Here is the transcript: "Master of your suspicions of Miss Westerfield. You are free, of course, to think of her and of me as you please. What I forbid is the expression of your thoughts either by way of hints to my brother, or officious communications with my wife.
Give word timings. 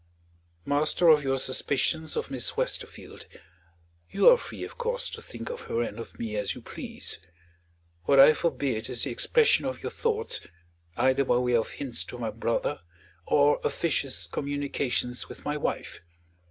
"Master 0.65 1.09
of 1.09 1.21
your 1.23 1.37
suspicions 1.37 2.15
of 2.15 2.31
Miss 2.31 2.57
Westerfield. 2.57 3.27
You 4.09 4.29
are 4.29 4.37
free, 4.39 4.63
of 4.63 4.75
course, 4.75 5.07
to 5.11 5.21
think 5.21 5.51
of 5.51 5.61
her 5.69 5.81
and 5.83 5.99
of 5.99 6.17
me 6.17 6.35
as 6.37 6.55
you 6.55 6.61
please. 6.63 7.19
What 8.05 8.19
I 8.19 8.33
forbid 8.33 8.89
is 8.89 9.03
the 9.03 9.11
expression 9.11 9.63
of 9.63 9.83
your 9.83 9.91
thoughts 9.91 10.39
either 10.97 11.23
by 11.23 11.37
way 11.37 11.55
of 11.55 11.69
hints 11.73 12.03
to 12.05 12.17
my 12.17 12.31
brother, 12.31 12.79
or 13.27 13.61
officious 13.63 14.25
communications 14.25 15.29
with 15.29 15.45
my 15.45 15.55
wife. 15.55 16.01